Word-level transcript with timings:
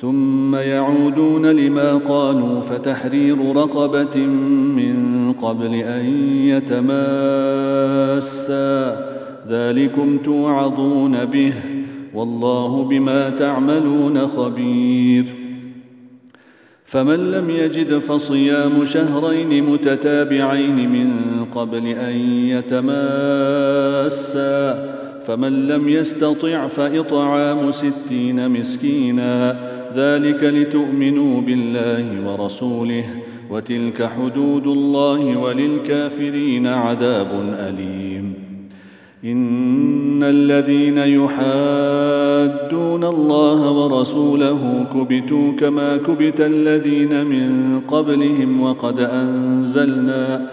ثم 0.00 0.56
يعودون 0.56 1.46
لما 1.46 1.94
قالوا 1.94 2.60
فتحرير 2.60 3.56
رقبة 3.56 4.16
من 4.76 5.32
قبل 5.32 5.74
أن 5.74 6.04
يتماسا. 6.44 7.98
ذلكم 9.48 10.18
توعظون 10.18 11.24
به 11.24 11.52
والله 12.14 12.84
بما 12.84 13.30
تعملون 13.30 14.26
خبير. 14.26 15.24
فمن 16.84 17.30
لم 17.30 17.50
يجد 17.50 17.98
فصيام 17.98 18.84
شهرين 18.84 19.64
متتابعين 19.64 20.90
من 20.90 21.10
قبل 21.52 21.86
أن 21.86 22.16
يتماسا 22.44 23.48
فمن 25.28 25.68
لم 25.68 25.88
يستطع 25.88 26.66
فإطعام 26.66 27.70
ستين 27.70 28.48
مسكينا. 28.48 29.56
ذلك 29.96 30.44
لتؤمنوا 30.44 31.40
بالله 31.40 32.30
ورسوله. 32.30 33.04
وتلك 33.50 34.02
حدود 34.02 34.66
الله 34.66 35.38
وللكافرين 35.38 36.66
عذاب 36.66 37.54
أليم. 37.58 38.34
إن 39.24 40.22
الذين 40.22 40.98
يحادون 40.98 43.04
الله 43.04 43.70
ورسوله 43.70 44.86
كبتوا 44.94 45.52
كما 45.52 45.96
كبت 45.96 46.40
الذين 46.40 47.26
من 47.26 47.80
قبلهم 47.88 48.60
وقد 48.60 49.00
أنزلنا 49.00 50.46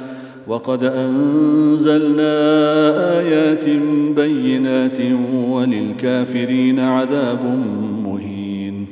وقد 0.48 0.84
أنزلنا 0.84 2.36
آيات 3.20 3.66
بينات 4.16 4.98
وللكافرين 5.50 6.80
عذاب 6.80 7.60
مهين. 8.06 8.88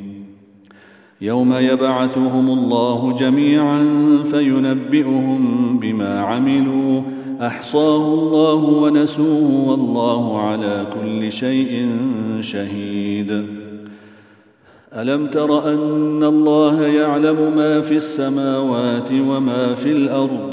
يوم 1.22 1.54
يبعثهم 1.54 2.50
الله 2.50 3.16
جميعا 3.20 3.86
فينبئهم 4.24 5.80
بما 5.80 6.20
عملوا. 6.20 7.02
أحصاه 7.42 8.14
الله 8.14 8.56
ونسوه 8.56 9.69
والله 9.69 10.40
على 10.42 10.86
كل 10.94 11.31
شيء 11.31 11.88
شهيد. 12.42 13.46
ألم 14.94 15.28
تر 15.28 15.74
أن 15.74 16.24
الله 16.24 16.81
يعلم 16.81 17.53
ما 17.56 17.81
في 17.81 17.96
السماوات 17.96 19.12
وما 19.12 19.74
في 19.74 19.92
الأرض؟ 19.92 20.53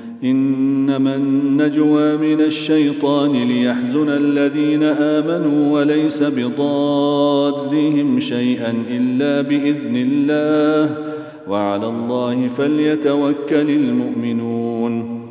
إنما 0.23 1.15
النجوى 1.15 2.17
من 2.17 2.41
الشيطان 2.41 3.31
ليحزن 3.31 4.09
الذين 4.09 4.83
آمنوا 4.83 5.79
وليس 5.79 6.23
بضادهم 6.23 8.19
شيئا 8.19 8.73
إلا 8.89 9.41
بإذن 9.41 9.95
الله. 9.95 10.97
وعلى 11.47 11.87
الله 11.87 12.47
فليتوكل 12.47 13.69
المؤمنون. 13.69 15.21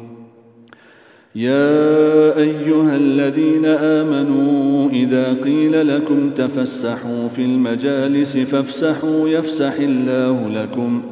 يا 1.34 2.36
أيها 2.38 2.96
الذين 2.96 3.66
آمنوا 3.66 4.90
إذا 4.90 5.36
قيل 5.44 5.96
لكم 5.96 6.30
تفسحوا 6.30 7.28
في 7.28 7.42
المجالس 7.42 8.36
فافسحوا 8.36 9.28
يفسح 9.28 9.74
الله 9.80 10.48
لكم. 10.48 11.02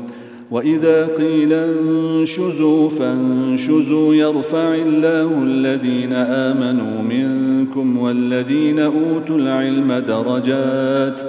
وإذا 0.51 1.07
قيل 1.07 1.53
انشزوا 1.53 2.89
فانشزوا 2.89 4.15
يرفع 4.15 4.75
الله 4.75 5.43
الذين 5.43 6.13
آمنوا 6.13 7.03
منكم 7.03 7.99
والذين 7.99 8.79
أوتوا 8.79 9.37
العلم 9.37 9.93
درجات 9.93 11.21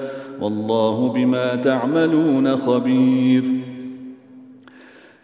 والله 0.41 1.11
بما 1.13 1.55
تعملون 1.55 2.55
خبير. 2.55 3.43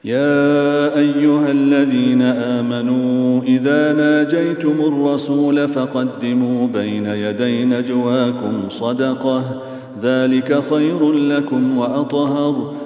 يا 0.05 0.97
أيها 0.97 1.51
الذين 1.51 2.21
آمنوا 2.21 3.41
إذا 3.41 3.93
ناجيتم 3.93 4.75
الرسول 4.79 5.67
فقدموا 5.67 6.67
بين 6.67 7.05
يدي 7.05 7.65
نجواكم 7.65 8.69
صدقة 8.69 9.61
ذلك 10.01 10.63
خير 10.69 11.11
لكم 11.11 11.77
وأطهر. 11.77 12.73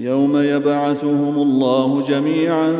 يوم 0.00 0.36
يبعثهم 0.36 1.42
الله 1.42 2.02
جميعا 2.02 2.72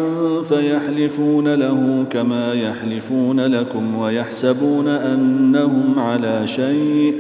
فيحلفون 0.42 1.54
له 1.54 2.04
كما 2.10 2.54
يحلفون 2.54 3.40
لكم 3.40 3.98
ويحسبون 3.98 4.88
أنهم 4.88 5.98
على 5.98 6.46
شيء 6.46 7.14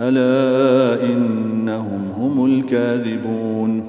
ألا 0.00 1.04
إنهم 1.06 2.08
هم 2.18 2.44
الكاذبون. 2.44 3.84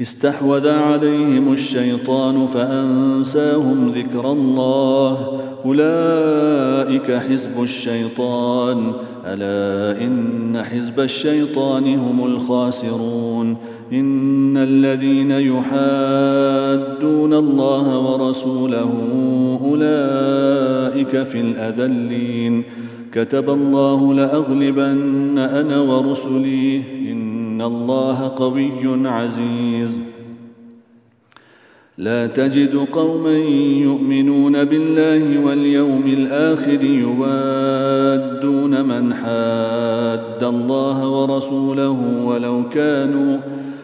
استحوذ 0.00 0.68
عليهم 0.68 1.52
الشيطان 1.52 2.46
فأنساهم 2.46 3.92
ذكر 3.94 4.32
الله. 4.32 5.40
أولئك 5.64 7.12
حزب 7.12 7.62
الشيطان. 7.62 8.92
ألا 9.26 10.02
إن 10.04 10.62
حزب 10.62 11.00
الشيطان 11.00 11.94
هم 11.94 12.24
الخاسرون. 12.24 13.56
إن 13.92 14.56
الذين 14.56 15.30
يحادون 15.30 17.34
الله 17.34 17.98
ورسوله 17.98 18.92
أولئك 19.64 21.22
في 21.22 21.40
الأذلين. 21.40 22.62
كتب 23.12 23.50
الله 23.50 24.14
لأغلبن 24.14 25.38
أنا 25.38 25.80
ورسلي. 25.80 26.82
إن 27.12 27.62
الله 27.62 28.32
قوي 28.36 29.08
عزيز. 29.08 30.00
لا 31.98 32.26
تجد 32.26 32.76
قوما 32.92 33.38
يؤمنون 33.82 34.64
بالله 34.64 35.46
واليوم 35.46 36.02
الآخر 36.06 36.84
يوادون 36.84 38.82
من 38.82 39.14
حاد 39.14 40.44
الله 40.44 41.08
ورسوله 41.08 42.24
ولو 42.24 42.68
كانوا 42.68 43.38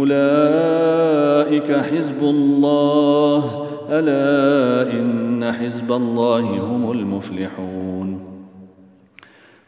أولئك 0.00 1.72
حزب 1.72 2.20
الله. 2.22 3.66
ألا 3.90 4.92
إن 4.92 5.52
حزب 5.52 5.92
الله 5.92 6.40
هم 6.40 6.92
المفلحون. 6.92 8.18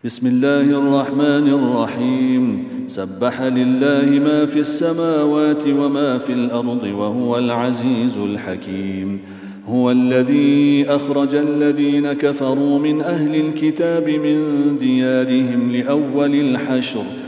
بسم 0.04 0.26
الله 0.26 0.60
الرحمن 0.60 1.48
الرحيم. 1.48 2.64
سبح 2.88 3.42
لله 3.42 4.20
ما 4.24 4.46
في 4.46 4.58
السماوات 4.58 5.66
وما 5.66 6.18
في 6.18 6.32
الأرض 6.32 6.84
وهو 6.84 7.38
العزيز 7.38 8.18
الحكيم. 8.18 9.20
هو 9.68 9.90
الذي 9.90 10.84
أخرج 10.88 11.34
الذين 11.34 12.12
كفروا 12.12 12.78
من 12.78 13.00
أهل 13.00 13.34
الكتاب 13.34 14.08
من 14.08 14.38
ديارهم 14.78 15.72
لأول 15.72 16.34
الحشر. 16.34 17.27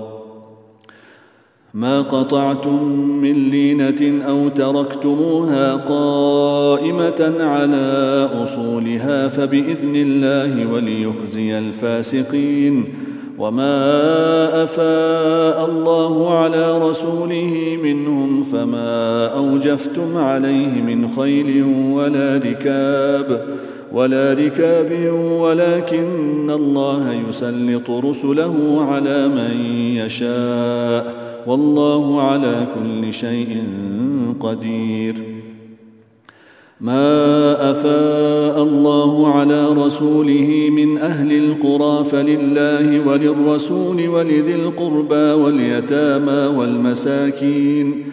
ما 1.73 2.01
قطعتم 2.01 2.83
من 3.21 3.49
لينة 3.49 4.25
أو 4.27 4.47
تركتموها 4.47 5.75
قائمة 5.75 7.35
على 7.39 8.29
أصولها 8.43 9.27
فبإذن 9.27 9.95
الله 9.95 10.73
وليخزي 10.73 11.57
الفاسقين. 11.59 12.85
وما 13.39 14.63
أفاء 14.63 15.69
الله 15.69 16.37
على 16.37 16.89
رسوله 16.89 17.79
منهم 17.83 18.43
فما 18.43 19.25
أوجفتم 19.27 20.17
عليه 20.17 20.81
من 20.81 21.07
خيل 21.07 21.63
ولا 21.91 22.37
ركاب 22.37 23.45
ولا 23.93 24.33
ركاب 24.33 25.13
ولكن 25.39 26.49
الله 26.49 27.13
يسلط 27.29 27.89
رسله 27.89 28.85
على 28.89 29.27
من 29.27 29.65
يشاء. 29.95 31.20
والله 31.47 32.21
على 32.21 32.67
كل 32.75 33.13
شيء 33.13 33.57
قدير. 34.39 35.15
ما 36.81 37.71
أفاء 37.71 38.63
الله 38.63 39.27
على 39.27 39.67
رسوله 39.67 40.69
من 40.71 40.97
أهل 40.97 41.31
القرى 41.31 42.03
فلله 42.03 43.07
وللرسول 43.07 44.07
ولذي 44.07 44.55
القربى 44.55 45.27
واليتامى 45.41 46.57
والمساكين 46.57 48.03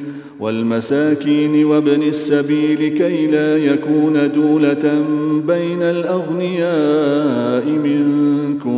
والمساكين 0.41 1.65
وابن 1.65 2.03
السبيل 2.03 2.81
كي 2.99 3.27
لا 3.27 3.57
يكون 3.57 4.33
دولة 4.33 4.85
بين 5.47 5.83
الأغنياء 5.83 7.67
منكم. 7.89 8.78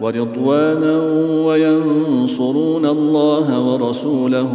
ورضوانا 0.00 1.02
وينصرون 1.46 2.86
الله 2.86 3.72
ورسوله 3.72 4.52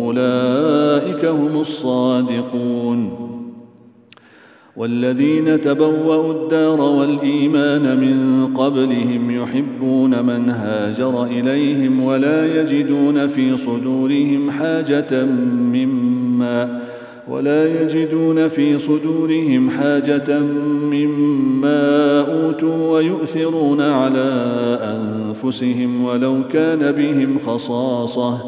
أولئك 0.00 1.24
هم 1.24 1.60
الصادقون. 1.60 3.30
والذين 4.76 5.60
تبوأوا 5.60 6.32
الدار 6.32 6.80
والإيمان 6.80 7.96
من 7.98 8.46
قبلهم 8.54 9.42
يحبون 9.42 10.22
من 10.22 10.50
هاجر 10.50 11.24
إليهم 11.24 12.04
ولا 12.04 12.60
يجدون 12.60 13.26
في 13.26 13.56
صدورهم 13.56 14.50
حاجة 14.50 15.24
مما 15.72 16.89
ولا 17.30 17.82
يجدون 17.82 18.48
في 18.48 18.78
صدورهم 18.78 19.70
حاجة 19.70 20.38
مما 20.92 22.20
أوتوا 22.20 22.92
ويؤثرون 22.92 23.80
على 23.80 24.30
أنفسهم 24.82 26.04
ولو 26.04 26.42
كان 26.52 26.92
بهم 26.92 27.38
خصاصة. 27.38 28.38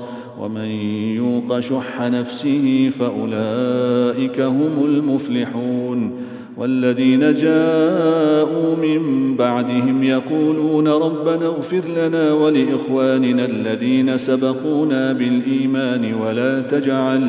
ومن 0.40 0.70
يوق 1.16 1.60
شح 1.60 2.00
نفسه 2.00 2.90
فأولئك 2.98 4.40
هم 4.40 4.84
المفلحون. 4.84 6.12
والذين 6.56 7.34
جاءوا 7.34 8.76
من 8.82 9.34
بعدهم 9.36 10.02
يقولون 10.02 10.88
ربنا 10.88 11.46
اغفر 11.46 11.82
لنا 11.96 12.32
ولإخواننا 12.32 13.44
الذين 13.44 14.16
سبقونا 14.16 15.12
بالإيمان 15.12 16.14
ولا 16.14 16.60
تجعل 16.60 17.28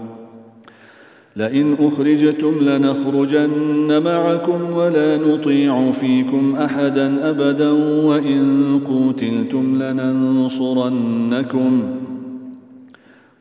لئن 1.35 1.75
أخرجتم 1.79 2.53
لنخرجن 2.61 4.01
معكم 4.03 4.73
ولا 4.73 5.17
نطيع 5.17 5.91
فيكم 5.91 6.55
أحدا 6.55 7.29
أبدا 7.29 7.71
وإن 8.05 8.79
قوتلتم 8.85 9.83
لننصرنكم 9.83 11.21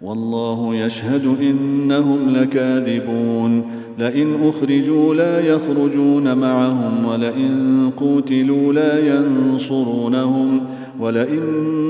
والله 0.03 0.75
يشهد 0.75 1.37
إنهم 1.41 2.19
لكاذبون 2.29 3.63
لئن 3.99 4.49
أخرجوا 4.49 5.15
لا 5.15 5.41
يخرجون 5.41 6.35
معهم 6.35 7.05
ولئن 7.07 7.91
قوتلوا 7.97 8.73
لا 8.73 9.17
ينصرونهم 9.17 10.61
ولئن 11.01 11.43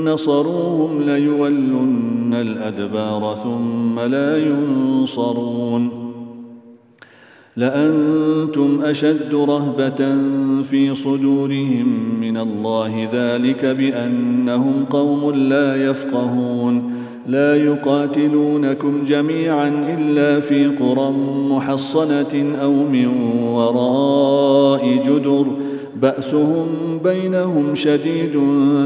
نصروهم 0.05 1.01
ليولن 1.01 2.33
الأدبار 2.33 3.35
ثم 3.43 3.99
لا 3.99 4.37
ينصرون. 4.37 5.89
لأنتم 7.57 8.79
أشد 8.83 9.33
رهبة 9.33 10.15
في 10.61 10.95
صدورهم 10.95 12.19
من 12.21 12.37
الله 12.37 13.09
ذلك 13.13 13.65
بأنهم 13.65 14.85
قوم 14.89 15.31
لا 15.31 15.89
يفقهون. 15.89 16.93
لا 17.27 17.55
يقاتلونكم 17.55 19.03
جميعا 19.05 19.97
إلا 19.99 20.39
في 20.39 20.67
قرى 20.67 21.13
محصنة 21.49 22.55
أو 22.61 22.71
من 22.71 23.07
وراء 23.43 25.01
جدر. 25.05 25.45
بأسهم 26.01 26.67
بينهم 27.03 27.75
شديد 27.75 28.39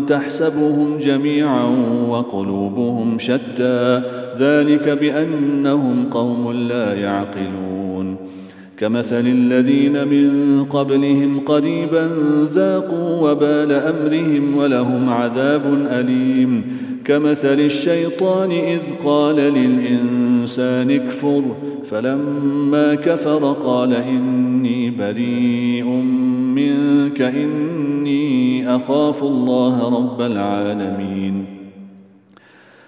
تحسبهم 0.08 0.98
جميعا 0.98 1.64
وقلوبهم 2.10 3.18
شتى. 3.20 4.02
ذلك 4.40 4.90
بأنهم 4.90 6.06
قوم 6.12 6.52
لا 6.52 6.94
يعقلون. 6.94 8.16
كمثل 8.78 9.28
الذين 9.28 10.08
من 10.08 10.64
قبلهم 10.64 11.40
قريبا 11.40 12.10
ذاقوا 12.46 13.32
وبال 13.32 13.72
أمرهم 13.72 14.58
ولهم 14.58 15.10
عذاب 15.10 15.88
أليم. 15.92 16.64
كمثل 17.06 17.60
الشيطان 17.60 18.52
إذ 18.52 18.80
قال 19.04 19.36
للإنسان 19.36 20.92
اكفر 20.92 21.42
فلما 21.86 22.96
كفر 22.96 23.54
قال 23.54 23.94
إني 23.94 24.90
بريء 24.90 26.04
منك 26.56 27.22
إني 27.22 28.76
أخاف 28.76 29.24
الله 29.24 29.76
رب 29.98 30.22
العالمين. 30.22 31.46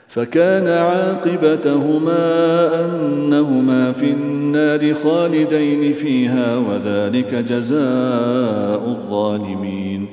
فكان 0.08 0.68
عاقبتهما 0.68 2.26
أنهما 2.86 3.92
في 3.92 4.12
النار 4.12 4.94
خالدين 4.94 5.94
فيها 5.94 6.58
وذلك 6.58 7.36
جزاء 7.36 8.82
الظالمين. 8.88 10.08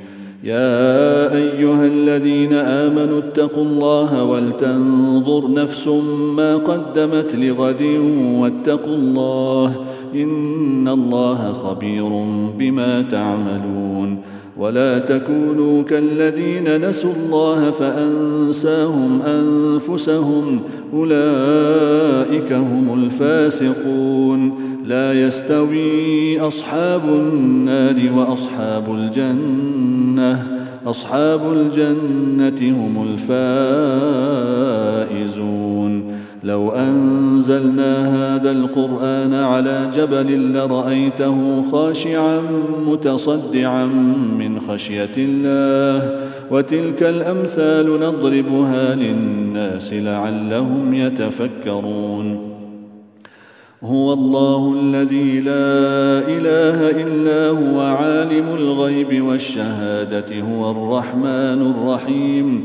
يا 0.44 1.32
أيها 1.34 1.84
الذين 1.84 2.52
آمنوا 2.52 3.18
اتقوا 3.18 3.64
الله 3.64 4.24
ولتنظر 4.24 5.50
نفس 5.54 5.88
ما 6.36 6.56
قدمت 6.56 7.34
لغد 7.34 7.82
واتقوا 8.40 8.96
الله. 8.96 9.84
ان 10.14 10.88
الله 10.88 11.52
خبير 11.52 12.08
بما 12.58 13.02
تعملون 13.02 14.18
ولا 14.56 14.98
تكونوا 14.98 15.82
كالذين 15.82 16.88
نسوا 16.88 17.12
الله 17.12 17.70
فانساهم 17.70 19.22
انفسهم 19.22 20.60
اولئك 20.92 22.52
هم 22.52 23.04
الفاسقون 23.04 24.54
لا 24.86 25.12
يستوي 25.26 26.40
اصحاب 26.40 27.02
النار 27.08 28.12
واصحاب 28.16 28.94
الجنه 28.94 30.54
اصحاب 30.86 31.52
الجنه 31.52 32.76
هم 32.76 33.08
الفائزون 33.12 33.34
لو 36.44 36.70
أنزلنا 36.70 37.92
هذا 38.16 38.50
القرآن 38.50 39.34
على 39.34 39.90
جبل 39.96 40.52
لرأيته 40.52 41.62
خاشعا 41.72 42.40
متصدعا 42.86 43.86
من 44.38 44.60
خشية 44.60 45.16
الله 45.18 46.18
وتلك 46.50 47.02
الأمثال 47.02 48.00
نضربها 48.00 48.94
للناس 48.94 49.92
لعلهم 49.92 50.94
يتفكرون. 50.94 52.54
هو 53.82 54.12
الله 54.12 54.74
الذي 54.80 55.40
لا 55.40 56.18
إله 56.28 56.90
إلا 56.90 57.48
هو 57.48 57.80
عالم 57.80 58.44
الغيب 58.58 59.24
والشهادة 59.24 60.40
هو 60.40 60.70
الرحمن 60.70 61.74
الرحيم. 61.74 62.64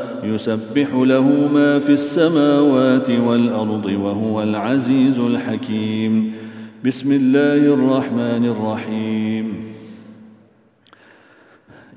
يسبح 0.23 0.93
له 0.93 1.49
ما 1.53 1.79
في 1.79 1.89
السماوات 1.89 3.09
والأرض 3.09 3.85
وهو 3.85 4.43
العزيز 4.43 5.19
الحكيم. 5.19 6.33
بسم 6.85 7.11
الله 7.11 7.73
الرحمن 7.73 8.45
الرحيم. 8.45 9.53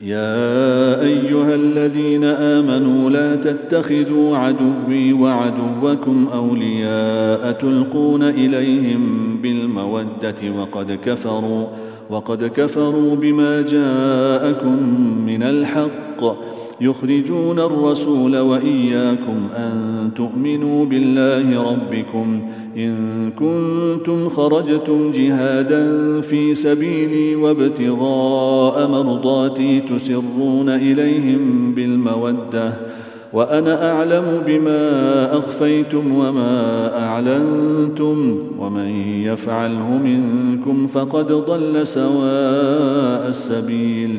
يا 0.03 1.01
أيها 1.01 1.55
الذين 1.55 2.25
آمنوا 2.25 3.11
لا 3.11 3.37
تتخذوا 3.37 4.37
عدوي 4.37 5.13
وعدوكم 5.13 6.29
أولياء 6.35 7.53
تلقون 7.53 8.23
إليهم 8.23 9.37
بالمودة 9.43 10.51
وقد 10.59 10.99
كفروا 11.05 11.67
وقد 12.11 12.45
كفروا 12.45 13.17
بما 13.17 13.63
جاءكم 13.63 14.77
من 15.27 15.43
الحق. 15.43 16.54
يخرجون 16.81 17.59
الرسول 17.59 18.39
وإياكم 18.39 19.49
أن 19.57 20.11
تؤمنوا 20.17 20.85
بالله 20.85 21.71
ربكم 21.71 22.41
إن 22.77 22.95
كنتم 23.31 24.29
خرجتم 24.29 25.13
جهادا 25.13 26.21
في 26.21 26.55
سبيلي 26.55 27.37
وابتغاء 27.37 28.89
مرضاتي 28.89 29.81
تسرون 29.81 30.69
إليهم 30.69 31.75
بالمودة 31.75 32.73
وأنا 33.33 33.93
أعلم 33.93 34.43
بما 34.47 35.39
أخفيتم 35.39 36.15
وما 36.15 36.91
أعلنتم 37.05 38.39
ومن 38.59 38.89
يفعله 39.25 39.99
منكم 40.05 40.87
فقد 40.87 41.33
ضل 41.33 41.87
سواء 41.87 43.29
السبيل 43.29 44.19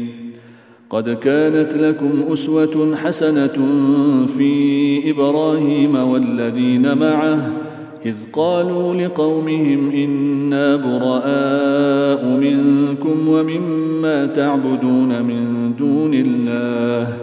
قد 0.91 1.09
كانت 1.09 1.75
لكم 1.75 2.11
أسوة 2.33 2.95
حسنة 2.95 3.67
في 4.37 5.11
إبراهيم 5.11 5.95
والذين 5.95 6.97
معه 6.97 7.51
إذ 8.05 8.15
قالوا 8.33 8.93
لقومهم 8.93 9.91
إنا 9.91 10.75
براء 10.75 12.25
منكم 12.25 13.27
ومما 13.27 14.25
تعبدون 14.25 15.23
من 15.23 15.73
دون 15.79 16.13
الله 16.13 17.17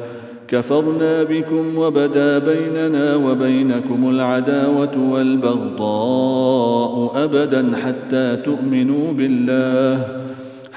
كفرنا 0.48 1.22
بكم 1.22 1.78
وبدا 1.78 2.38
بيننا 2.38 3.16
وبينكم 3.16 4.10
العداوة 4.10 5.12
والبغضاء 5.12 7.12
أبدا 7.24 7.76
حتى 7.76 8.36
تؤمنوا 8.36 9.12
بالله. 9.12 10.27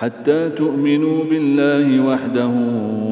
حتى 0.01 0.49
تؤمنوا 0.49 1.23
بالله 1.23 2.07
وحده 2.07 2.51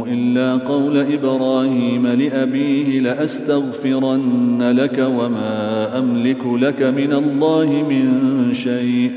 إلا 0.08 0.58
قول 0.58 0.98
إبراهيم 0.98 2.08
لأبيه 2.08 3.00
لأستغفرن 3.00 4.72
لك 4.72 5.08
وما 5.18 5.90
أملك 6.00 6.46
لك 6.46 6.82
من 6.82 7.14
الله 7.14 7.86
من 7.90 8.10
شيء. 8.54 9.12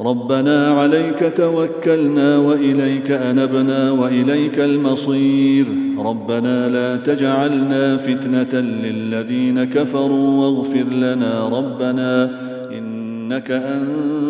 ربنا 0.00 0.68
عليك 0.68 1.32
توكلنا 1.36 2.38
وإليك 2.38 3.10
أنبنا 3.10 3.90
وإليك 3.90 4.58
المصير. 4.58 5.66
ربنا 5.98 6.68
لا 6.68 6.96
تجعلنا 6.96 7.96
فتنة 7.96 8.60
للذين 8.60 9.64
كفروا 9.64 10.40
واغفر 10.40 10.84
لنا 10.92 11.48
ربنا 11.48 12.30
إنك 12.72 13.50
أنت 13.50 14.29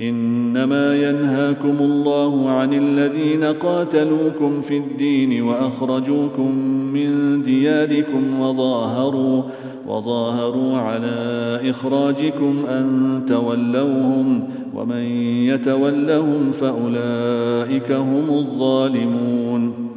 إنما 0.00 0.96
ينهاكم 0.96 1.76
الله 1.80 2.50
عن 2.50 2.74
الذين 2.74 3.44
قاتلوكم 3.44 4.60
في 4.60 4.76
الدين 4.76 5.42
وأخرجوكم 5.42 6.54
من 6.92 7.42
دياركم 7.42 8.40
وظاهروا 8.40 9.42
وظاهروا 9.86 10.76
على 10.76 11.60
إخراجكم 11.70 12.64
أن 12.68 13.22
تولوهم 13.28 14.48
ومن 14.74 15.04
يتولهم 15.46 16.50
فأولئك 16.50 17.92
هم 17.92 18.30
الظالمون. 18.30 19.88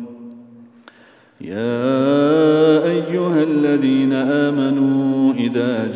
يا 1.42 2.86
أيها 2.86 3.44
الذين 3.44 4.14
آمنوا 4.14 5.34
إذا 5.34 5.88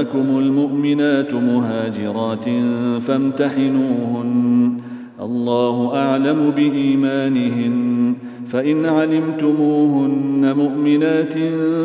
جاءكم 0.00 0.38
المؤمنات 0.38 1.34
مهاجرات 1.34 2.44
فامتحنوهن. 3.00 4.72
الله 5.20 5.96
أعلم 5.96 6.52
بإيمانهن. 6.56 8.14
فإن 8.46 8.86
علمتموهن 8.86 10.54
مؤمنات 10.56 11.34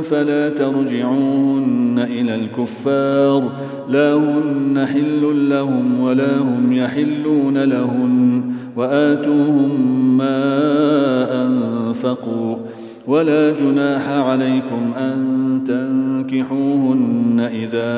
فلا 0.04 0.50
ترجعوهن 0.50 2.06
إلى 2.10 2.36
الكفار. 2.36 3.52
لا 3.90 4.14
هن 4.14 4.86
حل 4.86 5.50
لهم 5.50 6.00
ولا 6.00 6.38
هم 6.38 6.74
يحلون 6.74 7.64
لهن. 7.64 8.42
وآتوهم 8.78 9.72
ما 10.18 10.48
أنفقوا. 11.48 12.56
ولا 13.08 13.52
جناح 13.52 14.10
عليكم 14.10 14.94
أن 14.98 15.62
تنكحوهن 15.68 17.40
إذا 17.40 17.92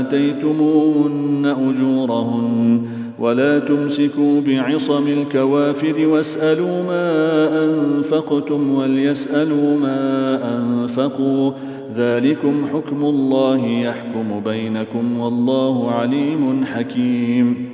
آتيتموهن 0.00 1.46
أجورهن 1.46 2.82
ولا 3.18 3.58
تمسكوا 3.58 4.40
بعصم 4.40 5.06
الكوافر 5.08 6.06
واسألوا 6.06 6.82
ما 6.82 7.64
أنفقتم 7.64 8.74
وليسألوا 8.74 9.78
ما 9.78 10.38
أنفقوا 10.58 11.52
ذلكم 11.94 12.66
حكم 12.72 13.04
الله 13.04 13.66
يحكم 13.66 14.40
بينكم 14.44 15.18
والله 15.18 15.90
عليم 15.90 16.64
حكيم 16.64 17.73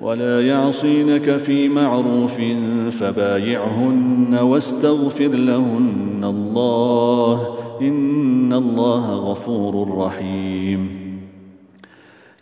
ولا 0.00 0.46
يعصينك 0.46 1.36
في 1.36 1.68
معروف 1.68 2.40
فبايعهن 2.90 4.38
واستغفر 4.42 5.28
لهن 5.28 6.24
الله 6.24 7.56
إن 7.80 8.52
الله 8.52 9.14
غفور 9.14 9.98
رحيم. 9.98 11.06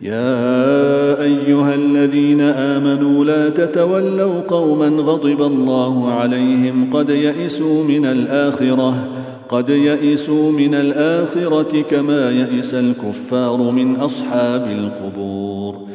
يا 0.00 1.22
أيها 1.22 1.74
الذين 1.74 2.40
آمنوا 2.40 3.48
تتولوا 3.48 4.40
قوما 4.40 4.88
غضب 4.88 5.42
الله 5.42 6.12
عليهم 6.12 6.90
قد 6.90 7.10
يئسوا 7.10 7.84
من 7.84 8.06
الآخرة 8.06 9.08
قد 9.48 9.68
يئسوا 9.68 10.52
من 10.52 10.74
الآخرة 10.74 11.82
كما 11.82 12.30
يئس 12.30 12.74
الكفار 12.74 13.70
من 13.70 13.96
أصحاب 13.96 14.66
القبور. 14.70 15.94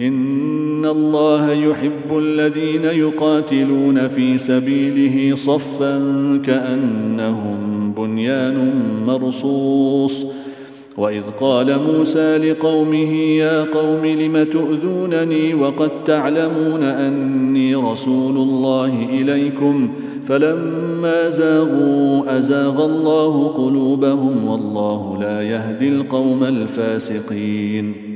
إن 0.00 0.86
الله 0.86 1.52
يحب 1.52 2.18
الذين 2.18 2.84
يقاتلون 2.84 4.08
في 4.08 4.38
سبيله 4.38 5.36
صفا 5.36 5.96
كأنهم 6.44 7.92
بنيان 7.96 8.72
مرصوص. 9.06 10.24
وإذ 10.96 11.22
قال 11.40 11.78
موسى 11.78 12.38
لقومه 12.38 13.12
يا 13.14 13.64
قوم 13.64 14.06
لم 14.06 14.42
تؤذونني 14.52 15.54
وقد 15.54 15.90
تعلمون 16.04 16.82
أني 16.82 17.74
رسول 17.74 18.36
الله 18.36 19.08
إليكم. 19.12 19.90
فلما 20.22 21.30
زاغوا 21.30 22.38
أزاغ 22.38 22.84
الله 22.84 23.48
قلوبهم 23.48 24.48
والله 24.48 25.18
لا 25.20 25.42
يهدي 25.42 25.88
القوم 25.88 26.44
الفاسقين. 26.44 28.09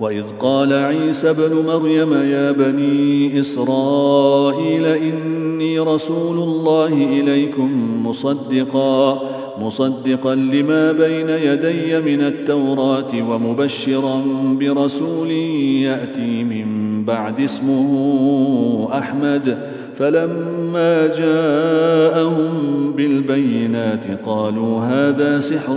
وإذ 0.00 0.24
قال 0.40 0.72
عيسى 0.72 1.30
ابن 1.30 1.66
مريم 1.66 2.12
يا 2.12 2.52
بني 2.52 3.40
إسرائيل 3.40 4.86
إني 4.86 5.78
رسول 5.78 6.38
الله 6.38 6.86
إليكم 6.86 8.02
مصدقا 8.06 9.22
مصدقا 9.60 10.34
لما 10.34 10.92
بين 10.92 11.28
يدي 11.28 12.00
من 12.00 12.20
التوراة 12.20 13.30
ومبشرا 13.30 14.22
برسول 14.60 15.30
يأتي 15.30 16.44
من 16.44 17.04
بعد 17.04 17.40
اسمه 17.40 18.88
أحمد 18.98 19.58
فلما 19.94 21.06
جاءهم 21.06 22.52
بالبينات 22.96 24.26
قالوا 24.26 24.80
هذا 24.80 25.40
سحر 25.40 25.76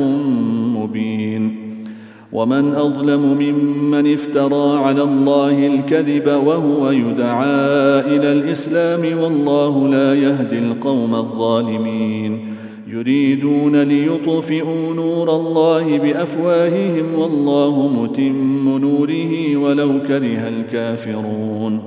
مبين. 0.75 1.68
ومن 2.33 2.75
أظلم 2.75 3.37
ممن 3.39 4.13
افترى 4.13 4.77
على 4.77 5.03
الله 5.03 5.67
الكذب 5.67 6.27
وهو 6.27 6.91
يدعى 6.91 7.99
إلى 7.99 8.31
الإسلام 8.31 9.19
والله 9.21 9.87
لا 9.87 10.15
يهدي 10.15 10.59
القوم 10.59 11.15
الظالمين. 11.15 12.39
يريدون 12.87 13.83
ليطفئوا 13.83 14.93
نور 14.95 15.35
الله 15.35 15.97
بأفواههم 15.97 17.19
والله 17.19 17.87
متم 18.01 18.77
نوره 18.77 19.57
ولو 19.57 19.91
كره 20.07 20.47
الكافرون. 20.47 21.81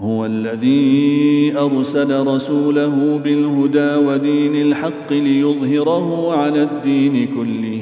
هو 0.00 0.26
الذي 0.26 1.54
أرسل 1.58 2.26
رسوله 2.26 3.20
بالهدى 3.24 4.06
ودين 4.06 4.54
الحق 4.54 5.12
ليظهره 5.12 6.32
على 6.32 6.62
الدين 6.62 7.28
كله. 7.36 7.81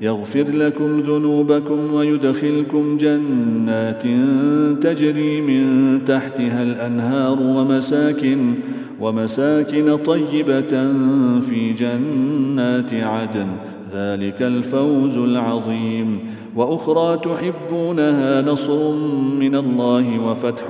يغفر 0.00 0.44
لكم 0.54 1.00
ذنوبكم 1.00 1.94
ويدخلكم 1.94 2.96
جنات 2.96 4.02
تجري 4.82 5.40
من 5.40 5.98
تحتها 6.04 6.62
الأنهار 6.62 7.38
ومساكن 7.40 8.54
ومساكن 9.00 9.96
طيبة 9.96 10.92
في 11.40 11.72
جنات 11.78 12.94
عدن. 12.94 13.46
ذلك 13.94 14.42
الفوز 14.42 15.16
العظيم. 15.16 16.18
وأخرى 16.56 17.18
تحبونها 17.18 18.42
نصر 18.42 18.92
من 19.40 19.54
الله 19.54 20.26
وفتح 20.26 20.64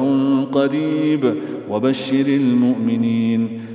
قريب. 0.52 1.34
وبشر 1.70 2.26
المؤمنين. 2.26 3.63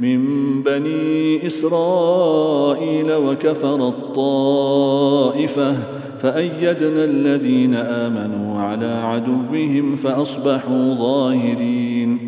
من 0.00 0.20
بني 0.62 1.46
إسرائيل 1.46 3.12
وكفر 3.12 3.88
الطائفة 3.88 5.76
فأيدنا 6.18 7.04
الذين 7.04 7.74
آمنوا 7.74 8.60
على 8.60 8.86
عدوهم 8.86 9.96
فأصبحوا 9.96 10.94
ظاهرين. 10.94 12.18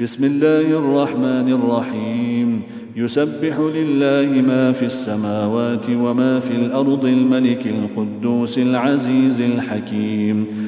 بسم 0.00 0.24
الله 0.24 0.60
الرحمن 0.60 1.52
الرحيم. 1.52 2.62
يسبح 2.96 3.58
لله 3.58 4.42
ما 4.42 4.72
في 4.72 4.84
السماوات 4.84 5.86
وما 5.90 6.40
في 6.40 6.50
الأرض 6.50 7.04
الملك 7.04 7.66
القدوس 7.66 8.58
العزيز 8.58 9.40
الحكيم. 9.40 10.67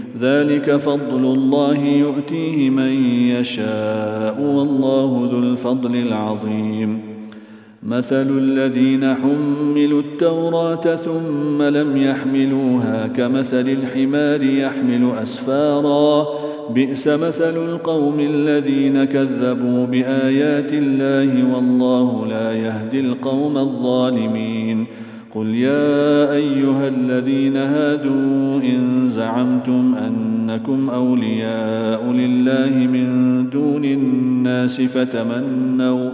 ذلك 0.21 0.75
فضل 0.75 1.23
الله 1.25 1.79
يؤتيه 1.85 2.69
من 2.69 2.91
يشاء 3.39 4.41
والله 4.41 5.29
ذو 5.31 5.39
الفضل 5.39 5.95
العظيم. 5.95 6.99
مثل 7.83 8.37
الذين 8.37 9.13
حملوا 9.13 10.01
التوراة 10.01 10.95
ثم 10.95 11.61
لم 11.61 11.97
يحملوها 11.97 13.07
كمثل 13.07 13.69
الحمار 13.69 14.43
يحمل 14.43 15.11
أسفارا. 15.21 16.27
بئس 16.75 17.07
مثل 17.07 17.55
القوم 17.69 18.19
الذين 18.19 19.03
كذبوا 19.03 19.85
بآيات 19.85 20.73
الله 20.73 21.55
والله 21.55 22.27
لا 22.27 22.53
يهدي 22.53 22.99
القوم 22.99 23.57
الظالمين. 23.57 24.87
قل 25.35 25.47
يا 25.47 26.33
ايها 26.33 26.87
الذين 26.87 27.57
هادوا 27.57 28.61
ان 28.63 29.09
زعمتم 29.09 29.95
انكم 29.95 30.89
اولياء 30.89 32.11
لله 32.11 32.87
من 32.87 33.09
دون 33.49 33.85
الناس 33.85 34.81
فتمنوا 34.81 36.09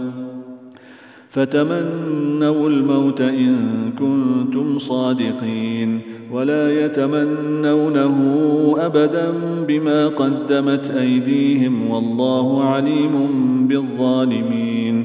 فتمنوا 1.30 2.68
الموت 2.68 3.20
ان 3.20 3.56
كنتم 3.98 4.78
صادقين 4.78 6.00
ولا 6.32 6.84
يتمنونه 6.84 8.16
ابدا 8.78 9.32
بما 9.68 10.08
قدمت 10.08 10.90
ايديهم 10.90 11.90
والله 11.90 12.64
عليم 12.64 13.12
بالظالمين 13.68 15.04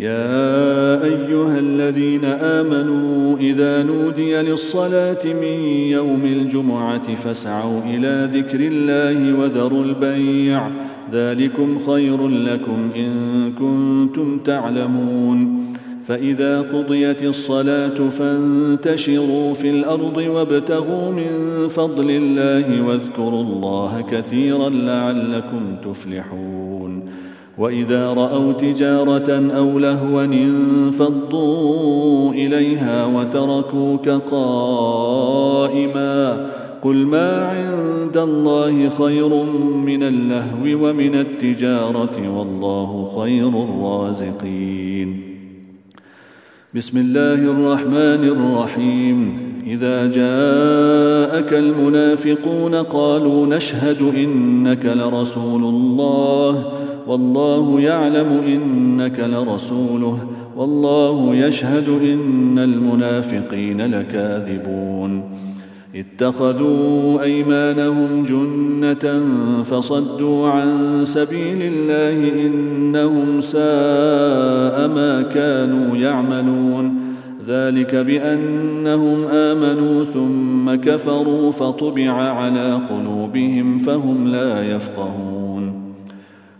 يا 0.00 1.04
أيها 1.04 1.58
الذين 1.58 2.24
آمنوا 2.24 3.36
إذا 3.36 3.82
نودي 3.82 4.34
للصلاة 4.34 5.18
من 5.24 5.58
يوم 5.92 6.24
الجمعة 6.24 7.14
فاسعوا 7.14 7.80
إلى 7.94 8.28
ذكر 8.32 8.60
الله 8.60 9.38
وذروا 9.40 9.84
البيع. 9.84 10.68
ذلكم 11.12 11.78
خير 11.78 12.28
لكم 12.28 12.90
إن 12.96 13.12
كنتم 13.58 14.38
تعلمون. 14.38 15.66
فإذا 16.04 16.60
قضيت 16.60 17.22
الصلاة 17.22 18.08
فانتشروا 18.08 19.54
في 19.54 19.70
الأرض 19.70 20.16
وابتغوا 20.16 21.10
من 21.10 21.68
فضل 21.68 22.10
الله 22.10 22.86
واذكروا 22.86 23.42
الله 23.42 24.04
كثيرا 24.10 24.68
لعلكم 24.68 25.76
تفلحون. 25.84 27.02
وإذا 27.60 28.12
رأوا 28.12 28.52
تجارة 28.52 29.50
أو 29.56 29.78
لهوا 29.78 30.24
انفضوا 30.24 32.32
إليها 32.32 33.06
وتركوك 33.06 34.08
قائما 34.08 35.30
قل 36.82 36.96
ما 36.96 37.44
عند 37.44 38.16
الله 38.16 38.88
خير 38.88 39.44
من 39.86 40.02
اللهو 40.02 40.88
ومن 40.88 41.14
التجارة 41.14 42.38
والله 42.38 43.20
خير 43.20 43.48
الرازقين. 43.48 45.20
بسم 46.74 46.98
الله 46.98 47.34
الرحمن 47.34 48.28
الرحيم. 48.28 49.38
إذا 49.66 50.06
جاءك 50.06 51.52
المنافقون 51.52 52.74
قالوا 52.74 53.46
نشهد 53.46 54.02
إنك 54.16 54.86
لرسول 54.86 55.64
الله. 55.64 56.72
والله 57.06 57.80
يعلم 57.80 58.40
إنك 58.46 59.20
لرسوله 59.20 60.18
والله 60.56 61.34
يشهد 61.34 61.88
إن 61.88 62.58
المنافقين 62.58 63.94
لكاذبون. 63.94 65.22
اتخذوا 65.94 67.22
أيمانهم 67.22 68.24
جنة 68.24 69.22
فصدوا 69.62 70.48
عن 70.48 71.00
سبيل 71.04 71.58
الله 71.62 72.46
إنهم 72.46 73.40
ساء 73.40 74.88
ما 74.88 75.22
كانوا 75.34 75.96
يعملون. 75.96 76.94
ذلك 77.46 77.94
بأنهم 77.94 79.24
آمنوا 79.24 80.04
ثم 80.04 80.74
كفروا 80.74 81.50
فطبع 81.50 82.10
على 82.10 82.80
قلوبهم 82.90 83.78
فهم 83.78 84.28
لا 84.28 84.74
يفقهون. 84.76 85.39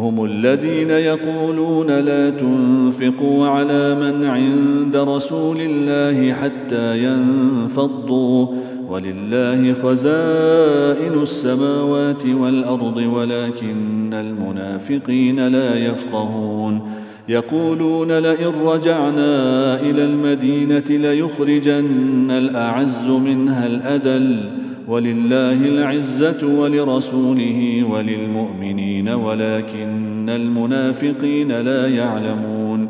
هم 0.00 0.24
الذين 0.24 0.90
يقولون 0.90 1.86
لا 1.86 2.30
تنفقوا 2.30 3.48
على 3.48 3.94
من 3.94 4.24
عند 4.24 4.96
رسول 4.96 5.56
الله 5.60 6.32
حتى 6.32 7.04
ينفضوا. 7.04 8.46
ولله 8.88 9.72
خزائن 9.72 11.22
السماوات 11.22 12.26
والأرض 12.26 12.96
ولكن 12.96 14.14
المنافقين 14.14 15.48
لا 15.48 15.86
يفقهون. 15.86 16.80
يقولون 17.28 18.18
لئن 18.18 18.52
رجعنا 18.64 19.80
إلى 19.80 20.04
المدينة 20.04 20.84
ليخرجن 20.88 22.30
الأعز 22.30 23.08
منها 23.08 23.66
الأذل. 23.66 24.59
ولله 24.90 25.68
العزة 25.68 26.60
ولرسوله 26.60 27.84
وللمؤمنين 27.90 29.08
ولكن 29.08 30.28
المنافقين 30.28 31.60
لا 31.60 31.88
يعلمون. 31.88 32.88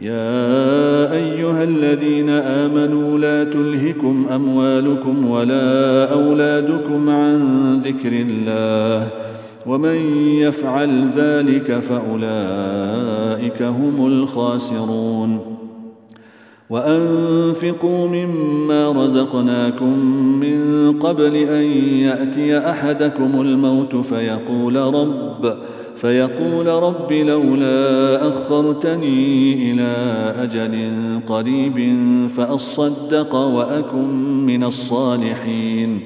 يا 0.00 1.12
أيها 1.12 1.64
الذين 1.64 2.30
آمنوا 2.30 3.18
لا 3.18 3.44
تلهكم 3.44 4.26
أموالكم 4.34 5.30
ولا 5.30 6.12
أولادكم 6.12 7.10
عن 7.10 7.36
ذكر 7.84 8.12
الله 8.12 9.08
ومن 9.66 9.96
يفعل 10.44 11.08
ذلك 11.08 11.78
فأولئك 11.78 13.62
هم 13.62 14.06
الخاسرون. 14.06 15.57
وأنفقوا 16.70 18.08
مما 18.08 18.92
رزقناكم 18.92 19.98
من 20.40 20.92
قبل 21.00 21.36
أن 21.36 21.64
يأتي 22.02 22.58
أحدكم 22.58 23.40
الموت 23.40 23.96
فيقول 23.96 24.76
رب 24.76 25.56
فيقول 25.96 26.66
رب 26.66 27.12
لولا 27.12 28.28
أخرتني 28.28 29.72
إلى 29.72 29.94
أجل 30.42 30.78
قريب 31.26 31.96
فأصدق 32.28 33.34
وأكن 33.34 34.08
من 34.46 34.64
الصالحين. 34.64 36.00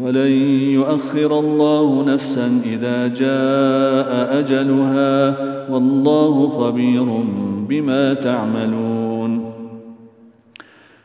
ولن 0.00 0.32
يؤخر 0.72 1.38
الله 1.38 2.04
نفسا 2.06 2.60
إذا 2.64 3.08
جاء 3.08 4.38
أجلها 4.38 5.36
والله 5.70 6.48
خبير 6.48 7.06
بما 7.68 8.14
تعملون. 8.14 8.97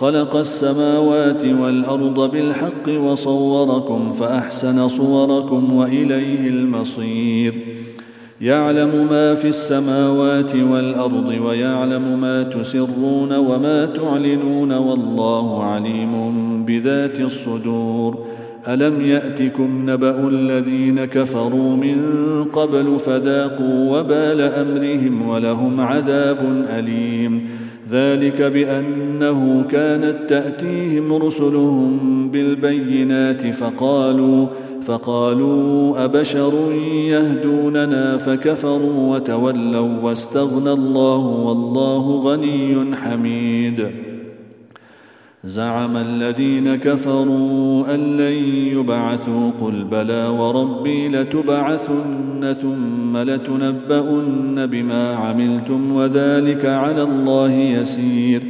خلق 0.00 0.36
السماوات 0.36 1.44
والأرض 1.44 2.30
بالحق 2.30 2.88
وصوركم 2.88 4.12
فأحسن 4.12 4.88
صوركم 4.88 5.72
وإليه 5.72 6.48
المصير. 6.48 7.54
يعلم 8.40 9.08
ما 9.10 9.34
في 9.34 9.48
السماوات 9.48 10.56
والأرض 10.56 11.34
ويعلم 11.44 12.20
ما 12.20 12.42
تسرون 12.42 13.36
وما 13.36 13.86
تعلنون 13.86 14.72
والله 14.72 15.64
عليم 15.64 16.34
بذات 16.64 17.20
الصدور. 17.20 18.18
ألم 18.68 19.06
يأتكم 19.06 19.90
نبأ 19.90 20.28
الذين 20.28 21.04
كفروا 21.04 21.76
من 21.76 21.96
قبل 22.52 22.98
فذاقوا 22.98 23.98
وبال 23.98 24.40
أمرهم 24.40 25.28
ولهم 25.28 25.80
عذاب 25.80 26.64
أليم. 26.78 27.59
ذلك 27.90 28.42
بأنه 28.42 29.64
كانت 29.70 30.16
تأتيهم 30.28 31.12
رسلهم 31.12 32.30
بالبينات 32.30 33.46
فقالوا 33.46 34.46
فقالوا 34.82 36.04
أبشر 36.04 36.52
يهدوننا 37.06 38.16
فكفروا 38.16 39.16
وتولوا 39.16 40.02
واستغنى 40.02 40.72
الله 40.72 41.26
والله 41.26 42.22
غني 42.24 42.96
حميد. 42.96 44.09
زعم 45.44 45.96
الذين 45.96 46.76
كفروا 46.76 47.94
أن 47.94 48.16
لن 48.16 48.32
يبعثوا 48.78 49.50
قل 49.60 49.84
بلى 49.90 50.26
وربي 50.28 51.08
لتبعثن 51.08 52.52
ثم 52.62 53.16
لتنبؤن 53.16 54.66
بما 54.66 55.14
عملتم 55.14 55.92
وذلك 55.92 56.66
على 56.66 57.02
الله 57.02 57.52
يسير 57.52 58.42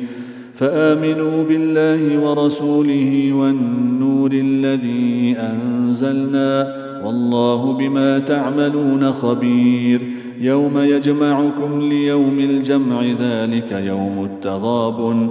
فآمنوا 0.55 1.45
بالله 1.45 2.19
ورسوله 2.19 3.33
والنور 3.33 4.31
الذي 4.33 5.37
أنزلنا 5.39 6.77
والله 7.05 7.73
بما 7.73 8.19
تعملون 8.19 9.13
خبير 9.13 10.01
يوم 10.41 10.79
يجمعكم 10.79 11.81
ليوم 11.81 12.39
الجمع 12.39 13.03
ذلك 13.21 13.73
يوم 13.73 14.25
التغابن 14.25 15.31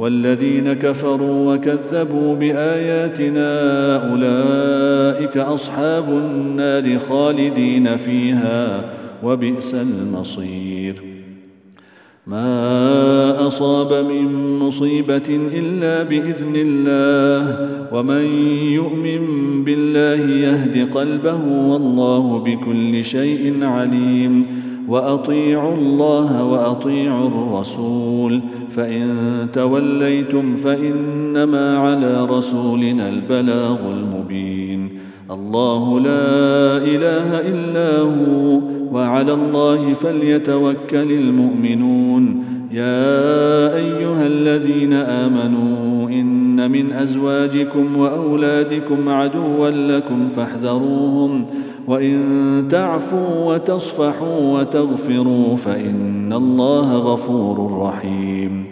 والذين 0.00 0.72
كفروا 0.72 1.54
وكذبوا 1.54 2.36
بآياتنا 2.36 3.50
أولئك 4.10 5.36
أصحاب 5.36 6.08
النار 6.08 6.98
خالدين 6.98 7.96
فيها 7.96 8.84
وبئس 9.22 9.74
المصير. 9.74 11.02
ما 12.26 13.46
أصاب 13.46 14.04
من 14.04 14.58
مصيبة 14.58 15.40
إلا 15.52 16.02
بإذن 16.02 16.54
الله 16.56 17.68
ومن 17.92 18.24
يؤمن 18.72 19.24
بالله 19.64 20.30
يهد 20.30 20.94
قلبه 20.94 21.44
والله 21.44 22.38
بكل 22.38 23.04
شيء 23.04 23.64
عليم. 23.64 24.42
وأطيعوا 24.88 25.74
الله 25.76 26.44
وأطيعوا 26.44 27.28
الرسول 27.28 28.40
فإن 28.70 29.06
توليتم 29.52 30.56
فإنما 30.56 31.78
على 31.78 32.24
رسولنا 32.24 33.08
البلاغ 33.08 33.78
المبين. 33.90 34.88
الله 35.30 36.00
لا 36.00 36.76
إله 36.76 37.40
إلا 37.40 38.00
هو 38.00 38.60
وعلى 38.92 39.32
الله 39.32 39.94
فليتوكل 39.94 41.12
المؤمنون. 41.12 42.44
يا 42.72 43.76
أيها 43.76 44.26
الذين 44.26 44.92
آمنوا 44.92 46.08
إن 46.08 46.70
من 46.70 46.92
أزواجكم 46.92 47.96
وأولادكم 47.96 49.08
عدوا 49.08 49.70
لكم 49.70 50.28
فاحذروهم 50.28 51.44
وإن 51.90 52.68
تعفوا 52.68 53.54
وتصفحوا 53.54 54.60
وتغفروا 54.60 55.56
فإن 55.56 56.32
الله 56.32 56.96
غفور 56.96 57.82
رحيم. 57.82 58.64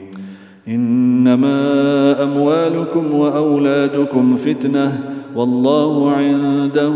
إنما 0.68 2.22
أموالكم 2.22 3.14
وأولادكم 3.14 4.36
فتنة 4.36 5.00
والله 5.36 6.10
عنده 6.10 6.92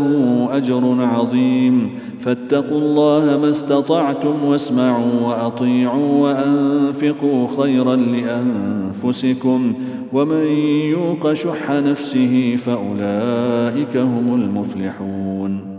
أجر 0.51 0.95
عظيم. 0.99 1.89
فاتقوا 2.19 2.77
الله 2.77 3.39
ما 3.41 3.49
استطعتم 3.49 4.43
واسمعوا 4.45 5.21
وأطيعوا 5.23 6.19
وأنفقوا 6.19 7.47
خيرا 7.61 7.95
لأنفسكم. 7.95 9.73
ومن 10.13 10.47
يوق 10.91 11.33
شح 11.33 11.71
نفسه 11.71 12.55
فأولئك 12.55 13.97
هم 13.97 14.35
المفلحون. 14.35 15.72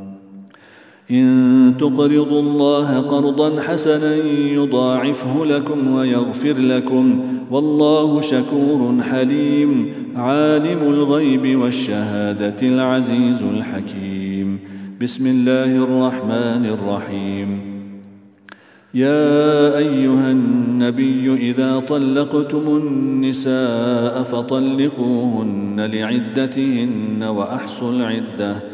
إن 1.10 1.74
تقرضوا 1.78 2.40
الله 2.40 3.00
قرضا 3.00 3.60
حسنا 3.60 4.16
يضاعفه 4.52 5.44
لكم 5.44 5.90
ويغفر 5.92 6.58
لكم 6.58 7.14
والله 7.50 8.20
شكور 8.20 9.02
حليم 9.02 9.86
عالم 10.16 10.78
الغيب 10.82 11.58
والشهادة 11.60 12.68
العزيز 12.68 13.42
الحكيم. 13.42 14.58
بسم 15.02 15.26
الله 15.26 15.76
الرحمن 15.76 16.76
الرحيم. 16.78 17.60
يا 18.94 19.78
أيها 19.78 20.30
النبي 20.30 21.50
إذا 21.50 21.78
طلقتم 21.78 22.62
النساء 22.66 24.22
فطلقوهن 24.22 25.80
لعدتهن 25.80 27.22
وأحصوا 27.22 27.92
العدة. 27.92 28.73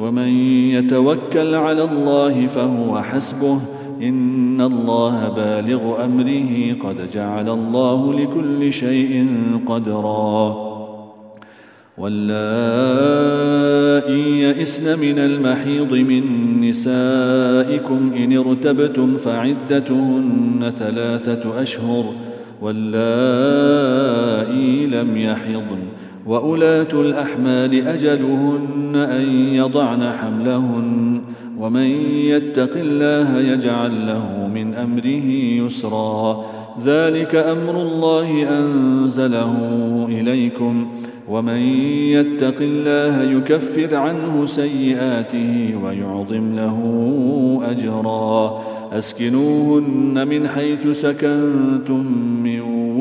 ومن 0.00 0.28
يتوكل 0.70 1.54
على 1.54 1.84
الله 1.84 2.46
فهو 2.46 3.02
حسبه. 3.02 3.60
إن 4.02 4.60
الله 4.60 5.28
بالغ 5.28 6.04
أمره. 6.04 6.74
قد 6.80 7.10
جعل 7.12 7.48
الله 7.48 8.20
لكل 8.20 8.72
شيء 8.72 9.26
قدرا. 9.66 10.72
واللائي 11.98 12.32
يئسن 14.40 14.98
من 14.98 15.18
المحيض 15.18 15.92
من 15.92 16.24
نسائكم 16.60 18.12
إن 18.16 18.38
ارتبتم 18.38 19.16
فعدتهن 19.16 20.72
ثلاثة 20.78 21.62
أشهر. 21.62 22.04
واللائي 22.62 22.86
لم 24.86 25.16
يحضن. 25.16 25.82
وأولاة 26.26 26.92
الأحمال 26.92 27.88
أجلهن 27.88 28.96
أن 28.96 29.54
يضعن 29.54 30.12
حملهن 30.12 31.20
ومن 31.58 31.86
يتق 32.06 32.76
الله 32.76 33.38
يجعل 33.38 34.06
له 34.06 34.48
من 34.54 34.74
أمره 34.74 35.26
يسرا. 35.66 36.44
ذلك 36.84 37.34
أمر 37.34 37.82
الله 37.82 38.48
أنزله 38.58 39.56
إليكم 40.08 40.86
ومن 41.28 41.58
يتق 42.16 42.56
الله 42.60 43.22
يكفر 43.22 43.96
عنه 43.96 44.46
سيئاته 44.46 45.74
ويعظم 45.84 46.54
له 46.54 46.78
أجرا. 47.70 48.62
أسكنوهن 48.92 50.28
من 50.28 50.48
حيث 50.48 50.86
سكنتم 50.86 52.06
من 52.44 52.71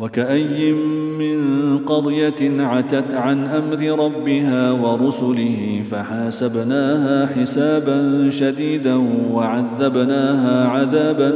وكأي 0.00 0.72
من 1.18 1.38
قرية 1.78 2.62
عتت 2.62 3.14
عن 3.14 3.44
أمر 3.44 4.04
ربها 4.04 4.70
ورسله 4.72 5.82
فحاسبناها 5.90 7.26
حسابا 7.26 8.30
شديدا 8.30 8.94
وعذبناها 9.32 10.68
عذابا 10.68 11.32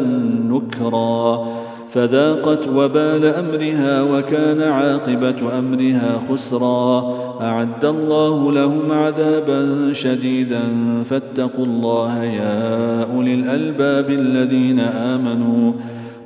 نكرا 0.49 1.47
فذاقت 1.91 2.69
وبال 2.69 3.25
أمرها 3.25 4.03
وكان 4.03 4.63
عاقبة 4.63 5.59
أمرها 5.59 6.21
خسرا 6.31 7.15
أعد 7.41 7.85
الله 7.85 8.53
لهم 8.53 8.93
عذابا 8.93 9.93
شديدا 9.93 10.63
فاتقوا 11.05 11.67
الله 11.67 12.25
يا 12.25 13.05
أولي 13.15 13.35
الألباب 13.35 14.11
الذين 14.11 14.81
آمنوا 14.81 15.73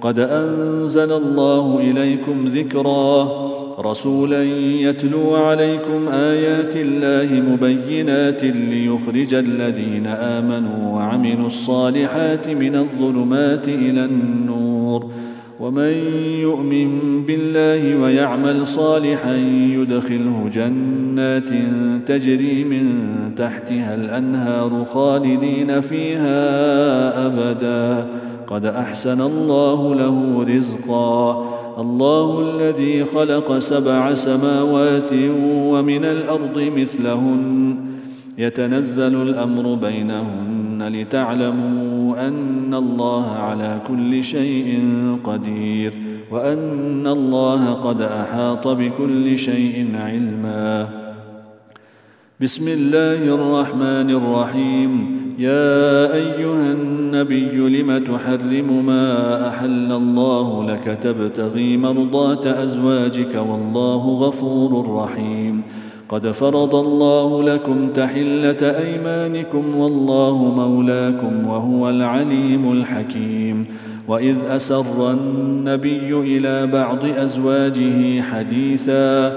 قد 0.00 0.18
أنزل 0.18 1.12
الله 1.12 1.78
إليكم 1.80 2.48
ذكرا 2.48 3.28
رسولا 3.80 4.44
يتلو 4.80 5.34
عليكم 5.34 6.08
آيات 6.08 6.76
الله 6.76 7.40
مبينات 7.40 8.44
ليخرج 8.44 9.34
الذين 9.34 10.06
آمنوا 10.06 10.94
وعملوا 10.94 11.46
الصالحات 11.46 12.48
من 12.48 12.74
الظلمات 12.74 13.68
إلى 13.68 14.04
النور 14.04 15.10
ومن 15.60 15.92
يؤمن 16.40 17.22
بالله 17.26 17.96
ويعمل 17.96 18.66
صالحا 18.66 19.36
يدخله 19.72 20.50
جنات 20.52 21.50
تجري 22.06 22.64
من 22.64 22.84
تحتها 23.36 23.94
الأنهار 23.94 24.84
خالدين 24.84 25.80
فيها 25.80 26.46
أبدا 27.26 28.06
قد 28.48 28.66
أحسن 28.66 29.20
الله 29.20 29.94
له 29.94 30.46
رزقا. 30.56 31.44
الله 31.78 32.50
الذي 32.50 33.04
خلق 33.04 33.58
سبع 33.58 34.14
سماوات 34.14 35.12
ومن 35.44 36.04
الأرض 36.04 36.70
مثلهن. 36.76 37.76
يتنزل 38.38 39.22
الأمر 39.22 39.74
بينهن 39.74 40.88
لتعلموا 40.92 42.28
أن 42.28 42.74
الله 42.74 43.26
على 43.30 43.78
كل 43.88 44.24
شيء 44.24 44.82
قدير 45.24 45.92
وأن 46.30 47.06
الله 47.06 47.74
قد 47.74 48.02
أحاط 48.02 48.68
بكل 48.68 49.38
شيء 49.38 49.86
علما. 50.00 50.88
بسم 52.40 52.68
الله 52.68 53.34
الرحمن 53.34 54.10
الرحيم. 54.10 55.27
يا 55.38 56.14
أيها 56.14 56.72
النبي 56.72 57.82
لم 57.82 57.98
تحرم 57.98 58.86
ما 58.86 59.48
أحل 59.48 59.92
الله 59.92 60.66
لك 60.70 60.98
تبتغي 61.02 61.76
مرضات 61.76 62.46
أزواجك 62.46 63.34
والله 63.34 63.96
غفور 63.96 64.96
رحيم. 64.96 65.62
قد 66.08 66.26
فرض 66.26 66.74
الله 66.74 67.42
لكم 67.42 67.88
تحلة 67.88 68.62
أيمانكم 68.62 69.76
والله 69.76 70.54
مولاكم 70.56 71.46
وهو 71.48 71.90
العليم 71.90 72.72
الحكيم. 72.72 73.66
وإذ 74.08 74.36
أسر 74.50 75.10
النبي 75.10 76.12
إلى 76.12 76.66
بعض 76.66 76.98
أزواجه 77.04 78.22
حديثا 78.22 79.36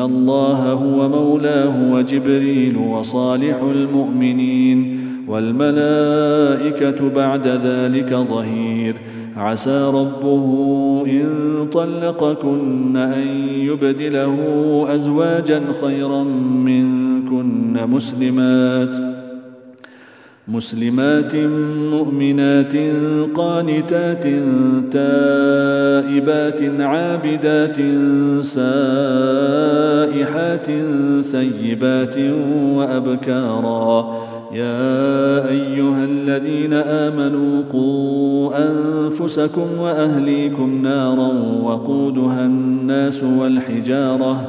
الله 0.00 0.72
هو 0.72 1.08
مولاه 1.08 1.92
وجبريل 1.92 2.76
وصالح 2.76 3.62
المؤمنين 3.62 5.00
والملائكة 5.28 7.08
بعد 7.08 7.46
ذلك 7.46 8.14
ظهير 8.14 8.96
عسى 9.36 9.90
ربه 9.94 11.02
إن 11.06 11.28
طلقكن 11.72 12.96
أن 12.96 13.28
يبدله 13.48 14.36
أزواجا 14.88 15.62
خيرا 15.82 16.24
منكن 16.64 17.76
مسلمات 17.90 19.15
مسلمات 20.48 21.36
مؤمنات 21.90 22.76
قانتات 23.34 24.22
تائبات 24.92 26.62
عابدات 26.80 27.76
سائحات 28.44 29.86
ثيبات 31.22 32.16
وأبكارا. 32.74 34.16
يا 34.52 35.48
أيها 35.48 36.04
الذين 36.04 36.72
آمنوا 36.72 37.62
قوا 37.72 38.50
أنفسكم 38.68 39.66
وأهليكم 39.80 40.82
نارا 40.82 41.32
وقودها 41.62 42.46
الناس 42.46 43.22
والحجارة. 43.22 44.48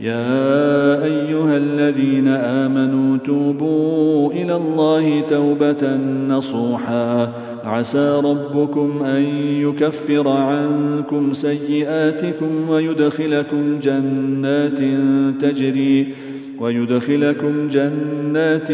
يا 0.00 1.04
أيها 1.04 1.56
الذين 1.56 2.28
آمنوا 2.28 3.18
توبوا 3.18 4.32
إلى 4.32 4.56
الله 4.56 5.20
توبة 5.20 5.98
نصوحا. 6.28 7.32
عسى 7.64 8.20
ربكم 8.24 9.02
أن 9.02 9.22
يكفر 9.60 10.28
عنكم 10.28 11.32
سيئاتكم 11.32 12.68
ويدخلكم 12.70 13.78
جنات 13.82 14.78
تجري 15.40 16.14
ويدخلكم 16.60 17.68
جنات 17.68 18.72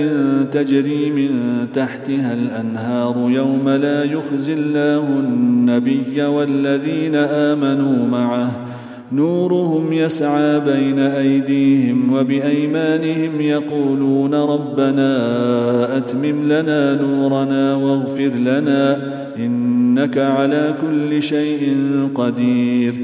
تجري 0.52 1.10
من 1.10 1.30
تحتها 1.74 2.32
الأنهار. 2.34 3.30
يوم 3.30 3.68
لا 3.68 4.04
يخزي 4.04 4.52
الله 4.52 5.08
النبي 5.08 6.22
والذين 6.22 7.14
آمنوا 7.14 8.08
معه. 8.08 8.69
نورهم 9.12 9.92
يسعى 9.92 10.60
بين 10.60 10.98
أيديهم 10.98 12.12
وبأيمانهم 12.12 13.40
يقولون 13.40 14.34
ربنا 14.34 15.96
أتمم 15.96 16.44
لنا 16.44 17.02
نورنا 17.02 17.74
واغفر 17.74 18.30
لنا 18.44 18.98
إنك 19.36 20.18
على 20.18 20.74
كل 20.82 21.22
شيء 21.22 21.76
قدير. 22.14 22.94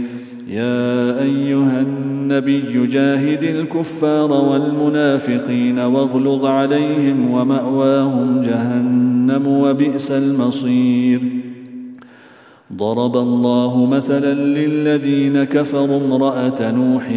يا 0.48 1.22
أيها 1.22 1.80
النبي 1.80 2.86
جاهد 2.86 3.44
الكفار 3.44 4.32
والمنافقين 4.32 5.78
واغلظ 5.78 6.44
عليهم 6.44 7.30
ومأواهم 7.30 8.42
جهنم 8.42 9.46
وبئس 9.46 10.10
المصير. 10.10 11.20
ضرب 12.72 13.16
الله 13.16 13.86
مثلا 13.86 14.34
للذين 14.34 15.44
كفروا 15.44 15.96
امرأة 15.96 16.70
نوح 16.70 17.10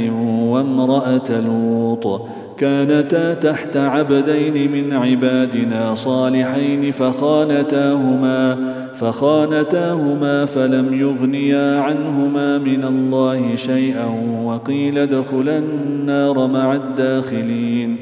وامرأة 0.43 1.41
لوط 1.41 2.21
كانتا 2.57 3.33
تحت 3.33 3.77
عبدين 3.77 4.71
من 4.71 4.93
عبادنا 4.93 5.95
صالحين 5.95 6.91
فخانتاهما 6.91 8.57
فخانتاهما 8.95 10.45
فلم 10.45 10.93
يغنيا 10.93 11.79
عنهما 11.79 12.57
من 12.57 12.83
الله 12.83 13.55
شيئا 13.55 14.05
وقيل 14.43 14.97
ادخلا 14.97 15.57
النار 15.57 16.47
مع 16.47 16.75
الداخلين 16.75 17.97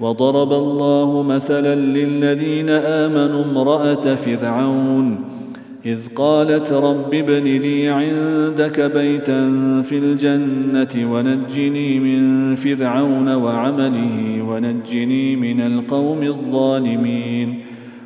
وضرب 0.00 0.52
الله 0.52 1.22
مثلا 1.22 1.74
للذين 1.74 2.68
آمنوا 2.70 3.44
امرأة 3.44 4.14
فرعون 4.14 5.39
إذ 5.86 6.08
قالت 6.14 6.72
رب 6.72 7.14
ابن 7.14 7.44
لي 7.44 7.88
عندك 7.88 8.80
بيتا 8.80 9.50
في 9.82 9.98
الجنة 9.98 11.12
ونجني 11.12 12.00
من 12.00 12.54
فرعون 12.54 13.28
وعمله 13.34 14.42
ونجني 14.48 15.36
من 15.36 15.60
القوم 15.60 16.22
الظالمين 16.22 17.60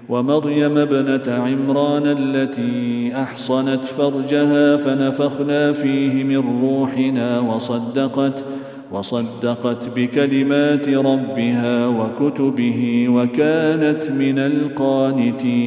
ومريم 0.09 0.79
ابنة 0.79 1.23
عمران 1.29 2.03
التي 2.07 3.13
أحصنت 3.15 3.85
فرجها 3.85 4.77
فنفخنا 4.77 5.73
فيه 5.73 6.25
من 6.25 6.61
روحنا 6.63 7.41
وصدقت 7.41 8.45
وصدقت 8.93 9.89
بكلمات 9.97 10.89
ربها 10.89 11.87
وكتبه 11.87 13.07
وكانت 13.09 14.11
من 14.11 14.39
القانتين. 14.39 15.65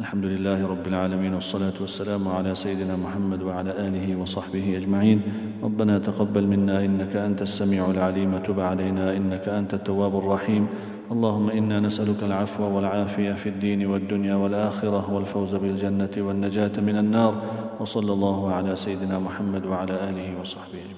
الحمد 0.00 0.24
لله 0.24 0.66
رب 0.66 0.86
العالمين 0.86 1.34
والصلاة 1.34 1.72
والسلام 1.80 2.28
على 2.28 2.54
سيدنا 2.54 2.96
محمد 2.96 3.42
وعلى 3.42 3.70
آله 3.70 4.16
وصحبه 4.16 4.76
أجمعين. 4.76 5.22
ربنا 5.62 5.98
تقبل 5.98 6.46
منا 6.46 6.84
إنك 6.84 7.16
أنت 7.16 7.42
السميع 7.42 7.90
العليم 7.90 8.38
تب 8.38 8.60
علينا 8.60 9.16
إنك 9.16 9.48
أنت 9.48 9.74
التواب 9.74 10.18
الرحيم. 10.18 10.66
اللهم 11.10 11.50
إنا 11.50 11.80
نسألك 11.80 12.22
العفو 12.22 12.62
والعافية 12.76 13.32
في 13.32 13.48
الدين 13.48 13.86
والدنيا 13.86 14.34
والآخرة 14.34 15.12
والفوز 15.14 15.54
بالجنة 15.54 16.14
والنجاة 16.18 16.72
من 16.78 16.96
النار. 16.96 17.42
وصلى 17.80 18.12
الله 18.12 18.52
على 18.54 18.76
سيدنا 18.76 19.18
محمد 19.18 19.66
وعلى 19.66 19.94
آله 20.10 20.40
وصحبه 20.40 20.78
أجمعين. 20.78 20.97